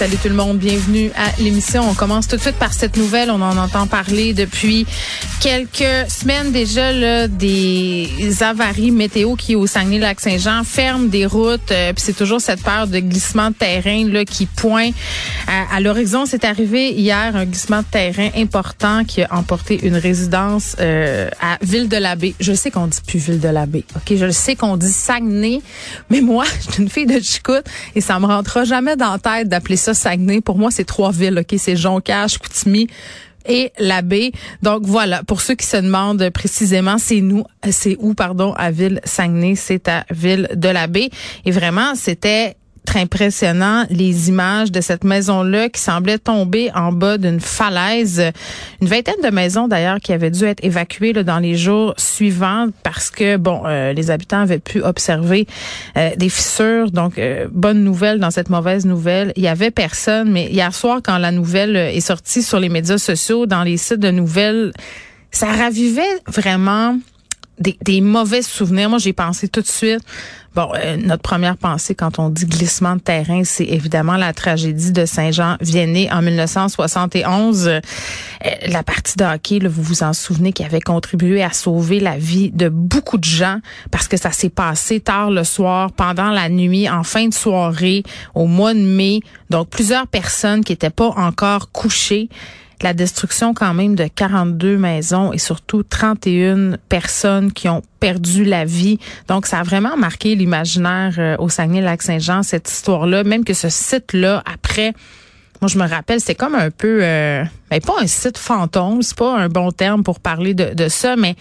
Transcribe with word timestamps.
Salut 0.00 0.16
tout 0.16 0.30
le 0.30 0.34
monde, 0.34 0.56
bienvenue 0.56 1.10
à 1.14 1.38
l'émission. 1.42 1.82
On 1.86 1.92
commence 1.92 2.26
tout 2.26 2.36
de 2.36 2.40
suite 2.40 2.56
par 2.56 2.72
cette 2.72 2.96
nouvelle. 2.96 3.30
On 3.30 3.42
en 3.42 3.58
entend 3.58 3.86
parler 3.86 4.32
depuis 4.32 4.86
quelques 5.42 6.10
semaines 6.10 6.52
déjà 6.52 6.90
là, 6.90 7.28
des 7.28 8.08
avaries 8.40 8.92
météo 8.92 9.36
qui 9.36 9.56
au 9.56 9.66
Saguenay-Lac-Saint-Jean 9.66 10.64
ferment 10.64 11.06
des 11.06 11.26
routes. 11.26 11.70
Euh, 11.70 11.92
puis 11.92 12.02
c'est 12.02 12.16
toujours 12.16 12.40
cette 12.40 12.62
peur 12.62 12.86
de 12.86 12.98
glissement 12.98 13.50
de 13.50 13.54
terrain 13.54 14.06
là 14.06 14.24
qui 14.24 14.46
pointe 14.46 14.94
à, 15.46 15.80
l'horizon. 15.80 16.24
C'est 16.24 16.46
arrivé 16.46 16.92
hier 16.92 17.36
un 17.36 17.44
glissement 17.44 17.80
de 17.80 17.86
terrain 17.90 18.30
important 18.36 19.04
qui 19.04 19.22
a 19.22 19.28
emporté 19.34 19.86
une 19.86 19.96
résidence 19.96 20.76
euh, 20.80 21.28
à 21.42 21.58
Ville-de-la-Baie. 21.60 22.34
Je 22.40 22.54
sais 22.54 22.70
qu'on 22.70 22.86
dit 22.86 23.00
plus 23.06 23.18
Ville-de-la-Baie. 23.18 23.84
Ok, 23.96 24.16
je 24.16 24.30
sais 24.30 24.56
qu'on 24.56 24.78
dit 24.78 24.90
Saguenay, 24.90 25.60
mais 26.08 26.22
moi, 26.22 26.44
je 26.66 26.72
suis 26.72 26.82
une 26.82 26.88
fille 26.88 27.06
de 27.06 27.20
Chicoute 27.20 27.66
et 27.94 28.00
ça 28.00 28.18
me 28.18 28.24
rentrera 28.24 28.64
jamais 28.64 28.96
dans 28.96 29.12
la 29.12 29.18
tête 29.18 29.48
d'appeler 29.48 29.76
ça 29.76 29.89
Saguenay. 29.94 30.40
Pour 30.40 30.58
moi, 30.58 30.70
c'est 30.70 30.84
trois 30.84 31.12
villes. 31.12 31.38
Ok, 31.38 31.58
c'est 31.58 31.76
Jonquière, 31.76 32.28
Chicoutimi 32.28 32.88
et 33.46 33.72
la 33.78 34.02
baie. 34.02 34.32
Donc 34.62 34.82
voilà, 34.84 35.22
pour 35.24 35.40
ceux 35.40 35.54
qui 35.54 35.66
se 35.66 35.76
demandent 35.76 36.30
précisément, 36.30 36.98
c'est 36.98 37.20
nous, 37.20 37.44
c'est 37.70 37.96
où, 37.98 38.14
pardon, 38.14 38.52
à 38.54 38.70
Ville-Saguenay, 38.70 39.54
c'est 39.56 39.88
à 39.88 40.04
Ville-de-la-Baie. 40.10 41.10
Et 41.44 41.50
vraiment, 41.50 41.94
c'était 41.94 42.56
très 42.84 43.00
impressionnant 43.00 43.86
les 43.90 44.28
images 44.28 44.70
de 44.70 44.80
cette 44.80 45.04
maison-là 45.04 45.68
qui 45.68 45.80
semblait 45.80 46.18
tomber 46.18 46.70
en 46.74 46.92
bas 46.92 47.18
d'une 47.18 47.40
falaise. 47.40 48.22
Une 48.80 48.88
vingtaine 48.88 49.20
de 49.22 49.30
maisons 49.30 49.68
d'ailleurs 49.68 50.00
qui 50.00 50.12
avaient 50.12 50.30
dû 50.30 50.44
être 50.44 50.64
évacuées 50.64 51.12
là, 51.12 51.22
dans 51.22 51.38
les 51.38 51.56
jours 51.56 51.94
suivants 51.96 52.68
parce 52.82 53.10
que 53.10 53.36
bon, 53.36 53.62
euh, 53.66 53.92
les 53.92 54.10
habitants 54.10 54.40
avaient 54.40 54.58
pu 54.58 54.82
observer 54.82 55.46
euh, 55.96 56.10
des 56.16 56.28
fissures. 56.28 56.90
Donc 56.90 57.18
euh, 57.18 57.48
bonne 57.50 57.82
nouvelle 57.82 58.18
dans 58.18 58.30
cette 58.30 58.50
mauvaise 58.50 58.86
nouvelle, 58.86 59.32
il 59.36 59.42
y 59.42 59.48
avait 59.48 59.70
personne. 59.70 60.30
Mais 60.30 60.46
hier 60.46 60.74
soir, 60.74 61.00
quand 61.02 61.18
la 61.18 61.32
nouvelle 61.32 61.76
est 61.76 62.00
sortie 62.00 62.42
sur 62.42 62.60
les 62.60 62.68
médias 62.68 62.98
sociaux, 62.98 63.46
dans 63.46 63.62
les 63.62 63.76
sites 63.76 64.00
de 64.00 64.10
nouvelles, 64.10 64.72
ça 65.30 65.46
ravivait 65.46 66.02
vraiment 66.26 66.98
des, 67.60 68.00
mauvais 68.00 68.42
souvenirs. 68.42 68.88
Moi, 68.88 68.98
j'ai 68.98 69.12
pensé 69.12 69.48
tout 69.48 69.60
de 69.60 69.66
suite 69.66 70.02
Bon, 70.52 70.68
euh, 70.74 70.96
notre 70.96 71.22
première 71.22 71.56
pensée 71.56 71.94
quand 71.94 72.18
on 72.18 72.28
dit 72.28 72.44
glissement 72.44 72.96
de 72.96 73.00
terrain, 73.00 73.44
c'est 73.44 73.66
évidemment 73.66 74.16
la 74.16 74.32
tragédie 74.32 74.90
de 74.90 75.06
Saint-Jean-Viennet 75.06 76.10
en 76.10 76.22
1971. 76.22 77.68
Euh, 77.68 77.80
la 78.66 78.82
partie 78.82 79.16
de 79.16 79.22
hockey, 79.22 79.60
vous 79.60 79.82
vous 79.82 80.02
en 80.02 80.12
souvenez, 80.12 80.52
qui 80.52 80.64
avait 80.64 80.80
contribué 80.80 81.44
à 81.44 81.52
sauver 81.52 82.00
la 82.00 82.18
vie 82.18 82.50
de 82.50 82.68
beaucoup 82.68 83.16
de 83.16 83.24
gens 83.24 83.60
parce 83.92 84.08
que 84.08 84.16
ça 84.16 84.32
s'est 84.32 84.50
passé 84.50 84.98
tard 84.98 85.30
le 85.30 85.44
soir, 85.44 85.92
pendant 85.92 86.30
la 86.30 86.48
nuit, 86.48 86.90
en 86.90 87.04
fin 87.04 87.28
de 87.28 87.34
soirée, 87.34 88.02
au 88.34 88.46
mois 88.46 88.74
de 88.74 88.80
mai. 88.80 89.20
Donc, 89.50 89.68
plusieurs 89.68 90.08
personnes 90.08 90.64
qui 90.64 90.72
n'étaient 90.72 90.90
pas 90.90 91.10
encore 91.10 91.70
couchées 91.70 92.28
la 92.82 92.94
destruction 92.94 93.54
quand 93.54 93.74
même 93.74 93.94
de 93.94 94.06
42 94.06 94.76
maisons 94.76 95.32
et 95.32 95.38
surtout 95.38 95.82
31 95.82 96.76
personnes 96.88 97.52
qui 97.52 97.68
ont 97.68 97.82
perdu 98.00 98.44
la 98.44 98.64
vie. 98.64 98.98
Donc, 99.28 99.46
ça 99.46 99.60
a 99.60 99.62
vraiment 99.62 99.96
marqué 99.96 100.34
l'imaginaire 100.34 101.14
euh, 101.18 101.36
au 101.38 101.48
Saguenay-Lac-Saint-Jean, 101.48 102.42
cette 102.42 102.70
histoire-là. 102.70 103.24
Même 103.24 103.44
que 103.44 103.54
ce 103.54 103.68
site-là, 103.68 104.42
après, 104.50 104.94
moi, 105.60 105.68
je 105.68 105.78
me 105.78 105.86
rappelle, 105.86 106.20
c'est 106.20 106.34
comme 106.34 106.54
un 106.54 106.70
peu, 106.70 107.00
euh, 107.02 107.44
ben, 107.70 107.80
pas 107.80 107.96
un 108.00 108.06
site 108.06 108.38
fantôme, 108.38 109.02
c'est 109.02 109.16
pas 109.16 109.36
un 109.36 109.48
bon 109.48 109.70
terme 109.72 110.02
pour 110.02 110.20
parler 110.20 110.54
de, 110.54 110.88
ça, 110.88 111.16
mais 111.16 111.34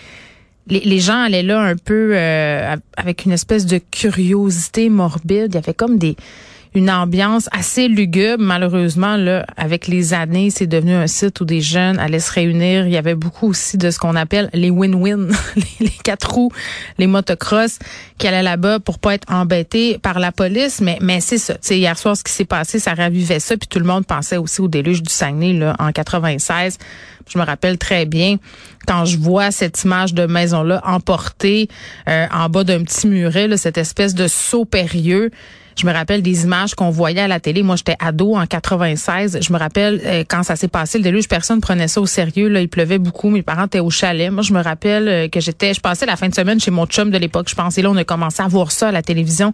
les, 0.68 0.82
les, 0.82 1.00
gens 1.00 1.24
allaient 1.24 1.44
là 1.44 1.62
un 1.62 1.78
peu 1.78 2.12
euh, 2.14 2.76
avec 2.98 3.26
une 3.26 3.32
espèce 3.32 3.66
de 3.66 3.78
curiosité 3.78 4.90
morbide. 4.90 5.48
Il 5.50 5.56
y 5.56 5.58
avait 5.58 5.74
comme 5.74 5.98
des 5.98 6.18
une 6.76 6.90
ambiance 6.90 7.50
assez 7.52 7.88
lugubre. 7.88 8.44
Malheureusement, 8.44 9.18
là, 9.18 9.46
avec 9.58 9.88
les 9.88 10.14
années, 10.14 10.50
c'est 10.50 10.68
devenu 10.68 10.94
un 10.94 11.08
site 11.08 11.42
où 11.42 11.46
des 11.46 11.62
jeunes 11.62 12.00
allaient 12.00 12.20
se 12.20 12.32
réunir. 12.32 12.86
Il 12.86 12.94
y 12.94 12.98
avait 12.98 13.16
beaucoup 13.16 13.50
aussi 13.50 13.78
de 13.78 13.90
ce 13.90 13.98
qu'on 13.98 14.16
appelle 14.16 14.50
les 14.54 14.70
win-win, 14.70 15.32
les 15.80 15.90
quatre 16.04 16.32
roues, 16.32 16.52
les 16.98 17.08
motocross 17.08 17.80
qui 18.18 18.28
allaient 18.28 18.44
là-bas 18.44 18.80
pour 18.80 19.00
pas 19.00 19.16
être 19.16 19.32
embêtés 19.32 19.98
par 19.98 20.20
la 20.20 20.32
police. 20.32 20.80
Mais, 20.82 21.00
mais 21.02 21.22
c'est 21.22 21.40
ça. 21.40 21.56
sais, 21.62 21.78
hier 21.78 21.98
soir, 21.98 22.16
ce 22.16 22.24
qui 22.24 22.32
s'est 22.32 22.46
passé, 22.46 22.80
ça 22.80 22.94
ravivait 22.94 23.40
ça. 23.40 23.58
Puis 23.58 23.68
tout 23.68 23.80
le 23.80 23.86
monde 23.86 24.06
pensait 24.06 24.38
aussi 24.38 24.62
au 24.62 24.68
déluge 24.68 25.02
du 25.02 25.12
Saguenay 25.12 25.54
là, 25.54 25.76
en 25.80 25.92
96. 25.92 26.78
Je 27.28 27.38
me 27.38 27.44
rappelle 27.44 27.78
très 27.78 28.06
bien 28.06 28.38
quand 28.88 29.06
je 29.06 29.18
vois 29.18 29.52
cette 29.52 29.84
image 29.84 30.14
de 30.14 30.26
maison-là 30.26 30.82
emportée 30.84 31.68
euh, 32.08 32.26
en 32.32 32.50
bas 32.50 32.64
d'un 32.64 32.84
petit 32.84 33.08
muret, 33.08 33.48
là, 33.48 33.58
cette 33.58 33.78
espèce 33.78 34.16
de 34.16 34.28
saut 34.28 34.66
périlleux. 34.66 35.32
Je 35.78 35.86
me 35.86 35.94
rappelle 35.94 36.22
des 36.22 36.44
images 36.44 36.76
qu'on 36.76 36.90
voyait 36.90 37.22
à 37.22 37.28
la 37.28 37.40
télé. 37.40 37.64
Moi, 37.64 37.76
j'étais 37.76 37.96
ado 38.00 38.36
en 38.36 38.46
96. 38.46 39.40
Je 39.42 39.54
me 39.54 39.58
rappelle 39.58 40.02
euh, 40.06 40.24
quand 40.28 40.44
ça 40.44 40.56
s'est 40.56 40.68
passé, 40.68 40.98
le 40.98 41.04
déluge, 41.04 41.28
personne 41.28 41.62
prenait 41.62 41.88
ça 41.88 42.02
au 42.02 42.06
sérieux. 42.06 42.50
Là, 42.50 42.62
il 42.62 42.70
pleuvait 42.70 42.98
beaucoup. 42.98 43.30
Mes 43.30 43.44
parents 43.44 43.66
étaient 43.66 43.80
au 43.80 43.90
chalet. 43.90 44.32
Moi, 44.32 44.44
je 44.44 44.54
me 44.54 44.62
rappelle 44.62 45.08
euh, 45.08 45.28
que 45.28 45.40
j'étais, 45.40 45.74
je 45.74 45.82
passais 45.82 46.06
la 46.06 46.16
fin 46.16 46.28
de 46.30 46.36
semaine 46.36 46.60
chez 46.60 46.72
mon 46.72 46.86
chum 46.86 47.12
de 47.12 47.18
l'époque. 47.18 47.50
Je 47.50 47.56
pensais 47.56 47.82
là, 47.82 47.90
on 47.90 47.98
a 47.98 48.04
commencé 48.04 48.42
à 48.42 48.48
voir 48.48 48.72
ça 48.72 48.90
à 48.90 48.92
la 48.92 49.02
télévision 49.02 49.54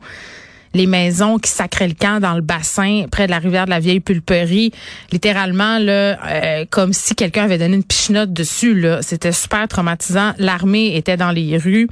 les 0.75 0.87
maisons 0.87 1.39
qui 1.39 1.49
sacraient 1.49 1.87
le 1.87 1.93
camp 1.93 2.19
dans 2.19 2.33
le 2.33 2.41
bassin 2.41 3.05
près 3.09 3.27
de 3.27 3.31
la 3.31 3.39
rivière 3.39 3.65
de 3.65 3.69
la 3.69 3.79
Vieille 3.79 4.01
Pulperie, 4.01 4.71
littéralement 5.11 5.79
là, 5.79 6.19
euh, 6.27 6.65
comme 6.69 6.91
si 6.91 7.15
quelqu'un 7.15 7.45
avait 7.45 7.57
donné 7.57 7.75
une 7.75 7.83
pichenote 7.83 8.33
dessus. 8.33 8.75
Là, 8.75 9.01
c'était 9.01 9.31
super 9.31 9.67
traumatisant. 9.69 10.33
L'armée 10.37 10.97
était 10.97 11.15
dans 11.15 11.31
les 11.31 11.57
rues, 11.57 11.87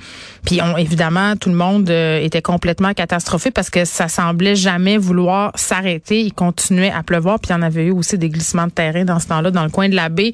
puis 0.46 0.60
on, 0.62 0.78
évidemment 0.78 1.38
tout 1.38 1.50
le 1.50 1.56
monde 1.56 1.90
euh, 1.90 2.20
était 2.20 2.42
complètement 2.42 2.94
catastrophé 2.94 3.52
parce 3.52 3.70
que 3.70 3.86
ça 3.86 4.10
semblait 4.10 4.56
jamais 4.56 4.98
vouloir 4.98 5.54
s'arrêter. 5.56 6.22
Il 6.22 6.34
continuait 6.34 6.92
à 6.92 7.04
pleuvoir, 7.04 7.40
puis 7.40 7.52
il 7.52 7.54
y 7.54 7.56
en 7.56 7.62
avait 7.62 7.86
eu 7.86 7.92
aussi 7.92 8.18
des 8.18 8.30
glissements 8.30 8.68
de 8.68 8.72
terrain 8.72 9.06
dans 9.06 9.20
ce 9.20 9.28
temps-là 9.28 9.52
dans 9.52 9.64
le 9.64 9.70
coin 9.70 9.88
de 9.88 9.96
la 9.96 10.10
baie. 10.10 10.34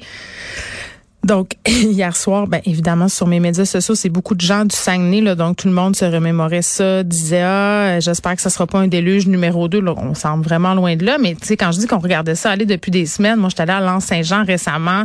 Donc, 1.24 1.52
hier 1.66 2.16
soir, 2.16 2.46
ben 2.46 2.60
évidemment, 2.64 3.08
sur 3.08 3.26
mes 3.26 3.40
médias 3.40 3.66
sociaux, 3.66 3.94
c'est 3.94 4.08
beaucoup 4.08 4.34
de 4.34 4.40
gens 4.40 4.64
du 4.64 4.74
Saguenay, 4.74 5.20
là, 5.20 5.34
donc 5.34 5.58
tout 5.58 5.68
le 5.68 5.74
monde 5.74 5.94
se 5.94 6.04
remémorait 6.04 6.62
ça, 6.62 7.02
disait 7.02 7.42
Ah, 7.42 8.00
j'espère 8.00 8.36
que 8.36 8.42
ça 8.42 8.50
sera 8.50 8.66
pas 8.66 8.78
un 8.78 8.88
déluge 8.88 9.26
numéro 9.26 9.68
2. 9.68 9.80
Là, 9.80 9.94
on 9.96 10.14
semble 10.14 10.44
vraiment 10.44 10.74
loin 10.74 10.96
de 10.96 11.04
là, 11.04 11.18
mais 11.18 11.34
tu 11.34 11.46
sais, 11.46 11.56
quand 11.56 11.72
je 11.72 11.80
dis 11.80 11.86
qu'on 11.86 11.98
regardait 11.98 12.34
ça 12.34 12.50
aller 12.50 12.66
depuis 12.66 12.90
des 12.90 13.06
semaines, 13.06 13.38
moi 13.38 13.50
j'étais 13.50 13.62
allée 13.62 13.72
à 13.72 13.80
l'Anse-Saint-Jean 13.80 14.44
récemment. 14.44 15.04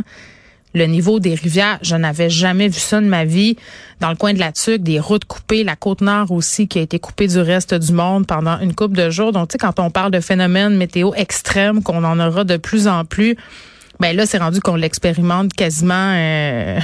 Le 0.74 0.84
niveau 0.84 1.20
des 1.20 1.34
rivières, 1.34 1.78
je 1.80 1.96
n'avais 1.96 2.28
jamais 2.28 2.68
vu 2.68 2.78
ça 2.78 3.00
de 3.00 3.06
ma 3.06 3.24
vie. 3.24 3.56
Dans 4.00 4.10
le 4.10 4.16
coin 4.16 4.34
de 4.34 4.38
la 4.38 4.52
Tuque, 4.52 4.82
des 4.82 5.00
routes 5.00 5.24
coupées, 5.24 5.64
la 5.64 5.74
côte 5.74 6.02
nord 6.02 6.32
aussi 6.32 6.68
qui 6.68 6.78
a 6.78 6.82
été 6.82 6.98
coupée 6.98 7.28
du 7.28 7.38
reste 7.38 7.72
du 7.72 7.92
monde 7.92 8.26
pendant 8.26 8.58
une 8.60 8.74
couple 8.74 8.94
de 8.94 9.08
jours. 9.08 9.32
Donc, 9.32 9.48
tu 9.48 9.52
sais, 9.52 9.58
quand 9.58 9.80
on 9.80 9.90
parle 9.90 10.10
de 10.10 10.20
phénomènes 10.20 10.76
météo 10.76 11.12
extrêmes, 11.14 11.82
qu'on 11.82 12.04
en 12.04 12.20
aura 12.20 12.44
de 12.44 12.58
plus 12.58 12.88
en 12.88 13.06
plus, 13.06 13.36
ben 14.00 14.14
là, 14.14 14.26
c'est 14.26 14.38
rendu 14.38 14.60
qu'on 14.60 14.76
l'expérimente 14.76 15.52
quasiment, 15.54 16.12
euh, 16.14 16.78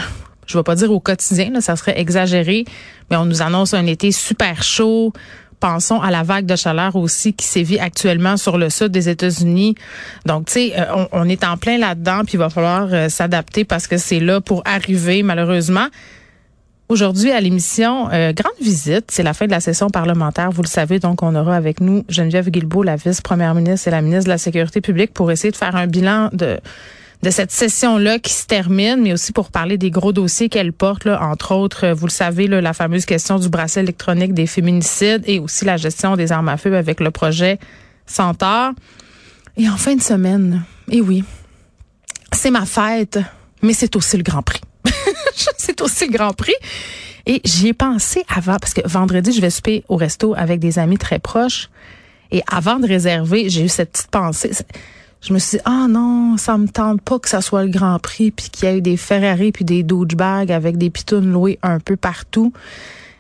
je 0.47 0.57
vais 0.57 0.65
pas 0.65 0.75
dire 0.75 0.91
au 0.91 1.01
quotidien, 1.01 1.51
là, 1.51 1.61
ça 1.61 1.77
serait 1.77 1.99
exagéré, 1.99 2.65
mais 3.11 3.17
on 3.17 3.27
nous 3.27 3.43
annonce 3.43 3.75
un 3.75 3.87
été 3.87 4.13
super 4.13 4.63
chaud. 4.63 5.13
Pensons 5.61 6.01
à 6.01 6.11
la 6.11 6.25
vague 6.25 6.47
de 6.47 6.57
chaleur 6.57 6.97
aussi 6.97 7.35
qui 7.35 7.47
sévit 7.47 7.79
actuellement 7.79 8.37
sur 8.37 8.59
le 8.59 8.69
sud 8.69 8.89
des 8.89 9.09
États-Unis. 9.09 9.77
Donc, 10.27 10.47
tu 10.47 10.53
sais, 10.55 10.73
euh, 10.77 11.07
on, 11.13 11.29
est 11.29 11.45
en 11.45 11.57
plein 11.57 11.79
là-dedans, 11.79 12.23
puis 12.25 12.35
il 12.35 12.39
va 12.39 12.51
falloir 12.51 12.89
euh, 12.91 13.09
s'adapter 13.09 13.65
parce 13.65 13.87
que 13.87 13.97
c'est 13.97 14.19
là 14.19 14.41
pour 14.41 14.63
arriver, 14.65 15.23
malheureusement. 15.23 15.87
Aujourd'hui, 16.89 17.31
à 17.31 17.41
l'émission, 17.41 18.09
grande 18.09 18.61
visite. 18.61 19.07
C'est 19.11 19.23
la 19.23 19.33
fin 19.33 19.47
de 19.47 19.51
la 19.51 19.61
session 19.61 19.89
parlementaire. 19.89 20.51
Vous 20.51 20.61
le 20.61 20.69
savez, 20.69 20.99
donc 20.99 21.23
on 21.23 21.35
aura 21.35 21.57
avec 21.57 21.81
nous 21.81 22.05
Geneviève 22.11 22.51
Guilbeault, 22.51 22.83
la 22.83 22.97
vice-première 22.97 23.55
ministre 23.55 23.89
et 23.89 23.91
la 23.93 24.03
ministre 24.03 24.25
de 24.25 24.31
la 24.31 24.37
Sécurité 24.37 24.83
publique, 24.83 25.15
pour 25.15 25.31
essayer 25.31 25.51
de 25.51 25.57
faire 25.57 25.75
un 25.75 25.87
bilan 25.87 26.29
de 26.35 26.61
de 27.23 27.31
cette 27.31 27.53
session-là 27.53 28.19
qui 28.19 28.33
se 28.33 28.47
termine, 28.47 29.01
mais 29.01 29.13
aussi 29.13 29.33
pour 29.33 29.51
parler 29.51 29.79
des 29.79 29.91
gros 29.91 30.13
dossiers 30.13 30.49
qu'elle 30.49 30.73
porte, 30.73 31.05
là, 31.05 31.23
entre 31.23 31.55
autres, 31.55 31.89
vous 31.91 32.07
le 32.07 32.11
savez, 32.13 32.49
la 32.49 32.73
fameuse 32.73 33.05
question 33.05 33.39
du 33.39 33.49
bracelet 33.49 33.83
électronique 33.83 34.35
des 34.35 34.47
féminicides 34.47 35.23
et 35.27 35.39
aussi 35.39 35.65
la 35.65 35.77
gestion 35.77 36.17
des 36.17 36.33
armes 36.33 36.49
à 36.49 36.57
feu 36.57 36.77
avec 36.77 37.01
le 37.01 37.11
projet 37.13 37.59
Centaure. 38.07 38.73
Et 39.57 39.69
en 39.69 39.77
fin 39.77 39.95
de 39.95 40.03
semaine, 40.03 40.65
et 40.91 41.01
oui, 41.01 41.23
c'est 42.33 42.51
ma 42.51 42.67
fête, 42.67 43.21
mais 43.63 43.73
c'est 43.73 43.95
aussi 43.95 44.17
le 44.17 44.25
Grand 44.25 44.43
Prix. 44.43 44.61
c'est 45.57 45.81
aussi 45.81 46.07
le 46.07 46.13
Grand 46.13 46.33
Prix. 46.33 46.55
Et 47.27 47.41
j'y 47.45 47.69
ai 47.69 47.73
pensé 47.73 48.25
avant, 48.29 48.57
parce 48.57 48.75
que 48.75 48.81
vendredi, 48.85 49.33
je 49.33 49.41
vais 49.41 49.51
souper 49.51 49.85
au 49.89 49.95
resto 49.95 50.35
avec 50.37 50.59
des 50.59 50.81
amis 50.81 50.99
très 50.99 51.21
proches. 51.21 51.71
Et 52.33 52.43
avant 52.51 52.81
de 52.81 52.89
réserver, 52.89 53.49
j'ai 53.49 53.63
eu 53.65 53.69
cette 53.69 53.93
petite 53.93 54.11
pensée 54.11 54.51
je 55.23 55.33
me 55.33 55.39
suis 55.39 55.59
dit, 55.59 55.63
ah 55.65 55.87
non, 55.89 56.37
ça 56.37 56.59
me 56.59 56.67
tente 56.67 57.01
pas 57.01 57.19
que 57.19 57.29
ça 57.29 57.41
soit 57.41 57.65
le 57.65 57.71
Grand 57.71 57.99
Prix, 58.01 58.33
puis 58.33 58.51
qu'il 58.51 58.69
y 58.69 58.73
ait 58.73 58.81
des 58.81 58.97
Ferrari 58.97 59.53
puis 59.53 59.65
des 59.65 59.83
Dodge 59.85 60.17
bags 60.17 60.51
avec 60.51 60.77
des 60.77 60.91
pitounes 60.91 61.31
louées 61.31 61.59
un 61.63 61.79
peu 61.79 61.97
partout. 61.97 62.53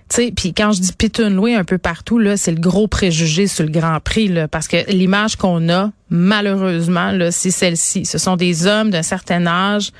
puis 0.08 0.52
quand 0.52 0.72
je 0.72 0.80
dis 0.80 0.92
pitoune 0.92 1.36
loué 1.36 1.54
un 1.54 1.64
peu 1.64 1.78
partout, 1.78 2.18
là, 2.18 2.36
c'est 2.36 2.52
le 2.52 2.60
gros 2.60 2.88
préjugé 2.88 3.46
sur 3.46 3.64
le 3.64 3.70
Grand 3.70 4.00
Prix, 4.00 4.28
là, 4.28 4.48
parce 4.48 4.66
que 4.66 4.90
l'image 4.90 5.36
qu'on 5.36 5.68
a, 5.68 5.92
malheureusement, 6.10 7.12
là, 7.12 7.30
c'est 7.30 7.52
celle-ci. 7.52 8.04
Ce 8.04 8.18
sont 8.18 8.36
des 8.36 8.66
hommes 8.66 8.90
d'un 8.90 9.02
certain 9.02 9.46
âge 9.46 9.92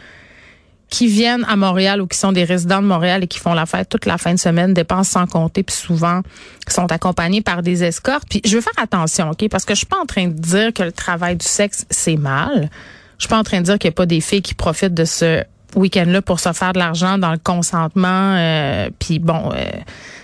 qui 0.93 1.06
viennent 1.06 1.47
à 1.49 1.56
Montréal 1.56 2.03
ou 2.03 2.06
qui 2.06 2.19
sont 2.19 2.33
des 2.33 2.44
résidents 2.44 2.83
de 2.83 2.87
Montréal 2.87 3.25
et 3.25 3.27
qui 3.27 3.39
font 3.39 3.55
la 3.55 3.65
fête 3.65 3.89
toute 3.89 4.05
la 4.05 4.19
fin 4.19 4.35
de 4.35 4.39
semaine, 4.39 4.75
dépensent 4.75 5.21
sans 5.21 5.27
compter, 5.27 5.62
puis 5.62 5.75
souvent 5.75 6.21
sont 6.69 6.93
accompagnés 6.93 7.41
par 7.41 7.62
des 7.62 7.83
escortes. 7.83 8.25
Puis 8.29 8.43
je 8.44 8.55
veux 8.56 8.61
faire 8.61 8.79
attention, 8.79 9.31
OK? 9.31 9.49
Parce 9.49 9.65
que 9.65 9.73
je 9.73 9.79
suis 9.79 9.87
pas 9.87 9.99
en 9.99 10.05
train 10.05 10.29
de 10.29 10.39
dire 10.39 10.73
que 10.75 10.83
le 10.83 10.93
travail 10.93 11.37
du 11.37 11.47
sexe, 11.47 11.87
c'est 11.89 12.17
mal. 12.17 12.69
Je 13.17 13.23
suis 13.25 13.29
pas 13.29 13.39
en 13.39 13.43
train 13.43 13.61
de 13.61 13.65
dire 13.65 13.79
qu'il 13.79 13.89
n'y 13.89 13.94
a 13.94 13.97
pas 13.97 14.05
des 14.05 14.21
filles 14.21 14.43
qui 14.43 14.53
profitent 14.53 14.93
de 14.93 15.06
ce 15.06 15.43
week-end-là 15.75 16.23
pour 16.23 16.41
se 16.41 16.53
faire 16.53 16.73
de 16.73 16.79
l'argent 16.79 17.19
dans 17.19 17.33
le 17.33 17.39
consentement. 17.39 18.37
Euh, 18.37 18.91
puis 18.99 19.19
bon, 19.19 19.51
euh, 19.55 19.65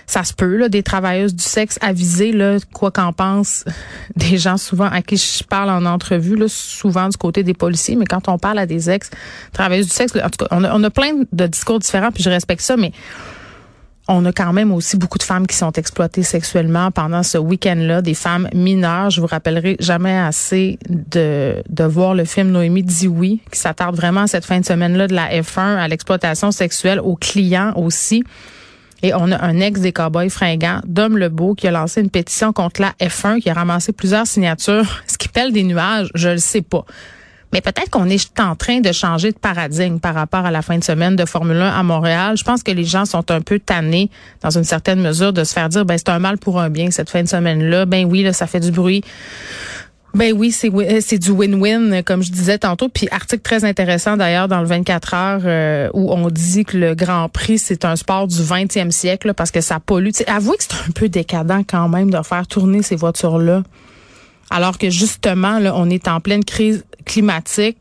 ça 0.05 0.23
se 0.23 0.33
peut, 0.33 0.55
là, 0.57 0.69
des 0.69 0.83
travailleuses 0.83 1.35
du 1.35 1.43
sexe 1.43 1.77
avisées, 1.81 2.31
là, 2.31 2.57
quoi 2.73 2.91
qu'en 2.91 3.13
pensent 3.13 3.65
des 4.15 4.37
gens 4.37 4.57
souvent 4.57 4.89
à 4.89 5.01
qui 5.01 5.17
je 5.17 5.43
parle 5.43 5.69
en 5.69 5.85
entrevue, 5.85 6.35
là, 6.35 6.47
souvent 6.47 7.09
du 7.09 7.17
côté 7.17 7.43
des 7.43 7.53
policiers, 7.53 7.95
mais 7.95 8.05
quand 8.05 8.27
on 8.27 8.37
parle 8.37 8.59
à 8.59 8.65
des 8.65 8.89
ex 8.89 9.09
travailleuses 9.53 9.87
du 9.87 9.93
sexe, 9.93 10.13
en 10.15 10.29
tout 10.29 10.45
cas, 10.45 10.47
on 10.51 10.63
a, 10.63 10.73
on 10.73 10.83
a 10.83 10.89
plein 10.89 11.11
de 11.31 11.47
discours 11.47 11.79
différents, 11.79 12.11
puis 12.11 12.23
je 12.23 12.29
respecte 12.29 12.61
ça, 12.61 12.77
mais 12.77 12.91
on 14.11 14.25
a 14.25 14.33
quand 14.33 14.51
même 14.53 14.71
aussi 14.71 14.97
beaucoup 14.97 15.19
de 15.19 15.23
femmes 15.23 15.45
qui 15.45 15.55
sont 15.55 15.71
exploitées 15.73 16.23
sexuellement 16.23 16.89
pendant 16.89 17.21
ce 17.21 17.37
week-end-là, 17.37 18.01
des 18.01 18.15
femmes 18.15 18.49
mineures. 18.55 19.11
Je 19.11 19.21
vous 19.21 19.27
rappellerai 19.27 19.77
jamais 19.79 20.17
assez 20.17 20.79
de, 20.89 21.61
de 21.69 21.83
voir 21.83 22.15
le 22.15 22.25
film 22.25 22.49
Noémie 22.49 22.81
dit 22.81 23.07
oui, 23.07 23.39
qui 23.51 23.59
s'attarde 23.59 23.95
vraiment 23.95 24.21
à 24.21 24.27
cette 24.27 24.45
fin 24.45 24.59
de 24.59 24.65
semaine-là 24.65 25.07
de 25.07 25.13
la 25.13 25.29
F1, 25.29 25.77
à 25.77 25.87
l'exploitation 25.87 26.51
sexuelle, 26.51 26.99
aux 26.99 27.15
clients 27.15 27.71
aussi. 27.75 28.23
Et 29.03 29.13
on 29.13 29.31
a 29.31 29.41
un 29.45 29.59
ex 29.59 29.79
des 29.79 29.93
cowboys 29.93 30.29
fringants, 30.29 30.81
Dom 30.85 31.15
Lebeau, 31.15 31.53
qui 31.53 31.67
a 31.67 31.71
lancé 31.71 32.01
une 32.01 32.09
pétition 32.09 32.51
contre 32.51 32.81
la 32.81 32.93
F1, 32.99 33.39
qui 33.39 33.49
a 33.51 33.53
ramassé 33.53 33.93
plusieurs 33.93 34.25
signatures. 34.25 35.03
Ce 35.07 35.19
qui 35.19 35.27
pèle 35.27 35.53
des 35.53 35.63
nuages, 35.63 36.09
je 36.15 36.29
le 36.29 36.37
sais 36.39 36.63
pas. 36.63 36.83
Mais 37.53 37.61
peut-être 37.61 37.89
qu'on 37.89 38.07
est 38.09 38.39
en 38.39 38.55
train 38.55 38.79
de 38.79 38.91
changer 38.91 39.31
de 39.31 39.37
paradigme 39.37 39.99
par 39.99 40.13
rapport 40.13 40.45
à 40.45 40.51
la 40.51 40.61
fin 40.61 40.77
de 40.77 40.83
semaine 40.83 41.15
de 41.15 41.25
Formule 41.25 41.57
1 41.57 41.79
à 41.79 41.83
Montréal. 41.83 42.37
Je 42.37 42.43
pense 42.43 42.61
que 42.61 42.71
les 42.71 42.83
gens 42.83 43.05
sont 43.05 43.31
un 43.31 43.41
peu 43.41 43.59
tannés, 43.59 44.09
dans 44.41 44.51
une 44.51 44.63
certaine 44.63 45.01
mesure, 45.01 45.33
de 45.33 45.43
se 45.43 45.53
faire 45.53 45.69
dire, 45.69 45.85
ben 45.85 45.97
c'est 45.97 46.09
un 46.09 46.19
mal 46.19 46.37
pour 46.37 46.59
un 46.59 46.69
bien 46.69 46.91
cette 46.91 47.09
fin 47.09 47.23
de 47.23 47.27
semaine-là. 47.27 47.85
Ben 47.85 48.05
oui, 48.05 48.23
là, 48.23 48.33
ça 48.33 48.45
fait 48.45 48.59
du 48.59 48.71
bruit. 48.71 49.03
Ben 50.15 50.33
oui, 50.35 50.51
c'est 50.51 50.71
c'est 51.01 51.19
du 51.19 51.29
win-win, 51.29 52.01
comme 52.03 52.23
je 52.23 52.31
disais 52.31 52.57
tantôt. 52.57 52.89
Puis 52.89 53.07
article 53.11 53.43
très 53.43 53.63
intéressant 53.63 54.17
d'ailleurs 54.17 54.47
dans 54.47 54.59
le 54.59 54.65
24 54.65 55.13
heures 55.13 55.41
euh, 55.45 55.89
où 55.93 56.11
on 56.11 56.29
dit 56.29 56.65
que 56.65 56.77
le 56.77 56.95
Grand 56.95 57.29
Prix 57.29 57.59
c'est 57.59 57.85
un 57.85 57.95
sport 57.95 58.27
du 58.27 58.41
20e 58.41 58.89
siècle 58.89 59.33
parce 59.35 59.51
que 59.51 59.61
ça 59.61 59.79
pollue. 59.79 60.09
avouez 60.25 60.57
que 60.57 60.63
c'est 60.63 60.73
un 60.73 60.91
peu 60.95 61.09
décadent 61.09 61.63
quand 61.67 61.87
même 61.89 62.09
de 62.09 62.21
faire 62.23 62.47
tourner 62.47 62.81
ces 62.81 62.95
voitures 62.95 63.37
là 63.37 63.61
alors 64.49 64.77
que 64.77 64.89
justement, 64.89 65.59
là, 65.59 65.73
on 65.75 65.89
est 65.89 66.07
en 66.07 66.19
pleine 66.19 66.43
crise 66.43 66.85
climatique. 67.05 67.77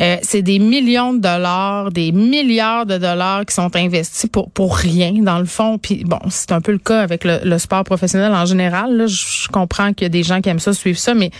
Euh, 0.00 0.16
c'est 0.22 0.42
des 0.42 0.58
millions 0.58 1.12
de 1.12 1.20
dollars, 1.20 1.92
des 1.92 2.12
milliards 2.12 2.86
de 2.86 2.98
dollars 2.98 3.44
qui 3.44 3.54
sont 3.54 3.74
investis 3.76 4.28
pour 4.28 4.50
pour 4.50 4.76
rien 4.76 5.12
dans 5.12 5.38
le 5.38 5.44
fond. 5.44 5.78
Puis 5.78 6.04
bon, 6.04 6.18
c'est 6.30 6.52
un 6.52 6.60
peu 6.60 6.72
le 6.72 6.78
cas 6.78 7.00
avec 7.00 7.24
le, 7.24 7.58
sport 7.58 7.84
professionnel 7.84 8.32
en 8.34 8.46
général. 8.46 9.06
Je, 9.06 9.48
comprends 9.48 9.92
qu'il 9.92 10.04
y 10.04 10.06
a 10.06 10.08
des 10.08 10.22
gens 10.22 10.40
qui 10.40 10.48
aiment 10.48 10.58
ça, 10.58 10.72
suivre 10.72 10.98
ça, 10.98 11.14
mais 11.14 11.30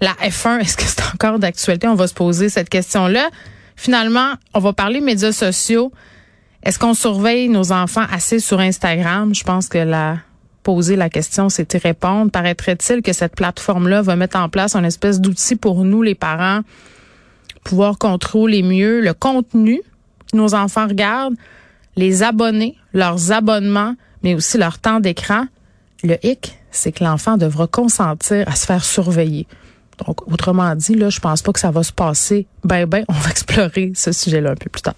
la 0.00 0.12
F1, 0.22 0.60
est-ce 0.60 0.76
que 0.76 0.84
c'est 0.84 1.02
encore 1.14 1.38
d'actualité? 1.38 1.86
On 1.86 1.94
va 1.94 2.06
se 2.06 2.14
poser 2.14 2.48
cette 2.48 2.68
question-là. 2.68 3.30
Finalement, 3.76 4.34
on 4.52 4.58
va 4.58 4.72
parler 4.72 5.00
médias 5.00 5.32
sociaux. 5.32 5.92
Est-ce 6.62 6.78
qu'on 6.78 6.94
surveille 6.94 7.48
nos 7.48 7.72
enfants 7.72 8.04
assez 8.10 8.38
sur 8.38 8.60
Instagram? 8.60 9.34
Je 9.34 9.44
pense 9.44 9.68
que 9.68 9.78
la 9.78 10.18
poser 10.64 10.96
la 10.96 11.08
question, 11.08 11.48
c'est 11.48 11.72
y 11.74 11.78
répondre. 11.78 12.32
Paraîtrait-il 12.32 13.02
que 13.02 13.12
cette 13.12 13.36
plateforme-là 13.36 14.02
va 14.02 14.16
mettre 14.16 14.36
en 14.36 14.48
place 14.48 14.74
une 14.74 14.84
espèce 14.84 15.20
d'outil 15.20 15.54
pour 15.54 15.84
nous, 15.84 16.02
les 16.02 16.16
parents, 16.16 16.62
pouvoir 17.62 17.98
contrôler 17.98 18.62
mieux 18.62 19.00
le 19.00 19.14
contenu 19.14 19.80
que 20.32 20.36
nos 20.36 20.54
enfants 20.54 20.88
regardent, 20.88 21.36
les 21.96 22.24
abonnés, 22.24 22.76
leurs 22.92 23.30
abonnements, 23.30 23.94
mais 24.24 24.34
aussi 24.34 24.58
leur 24.58 24.78
temps 24.78 24.98
d'écran? 24.98 25.46
Le 26.02 26.16
hic, 26.26 26.58
c'est 26.72 26.92
que 26.92 27.04
l'enfant 27.04 27.36
devra 27.36 27.66
consentir 27.66 28.48
à 28.48 28.56
se 28.56 28.66
faire 28.66 28.84
surveiller. 28.84 29.46
Donc, 30.04 30.26
autrement 30.30 30.74
dit, 30.74 30.94
là, 30.94 31.08
je 31.08 31.20
pense 31.20 31.42
pas 31.42 31.52
que 31.52 31.60
ça 31.60 31.70
va 31.70 31.82
se 31.82 31.92
passer. 31.92 32.46
Ben, 32.64 32.86
ben, 32.86 33.04
on 33.08 33.12
va 33.12 33.30
explorer 33.30 33.92
ce 33.94 34.10
sujet-là 34.10 34.50
un 34.50 34.56
peu 34.56 34.68
plus 34.68 34.82
tard. 34.82 34.94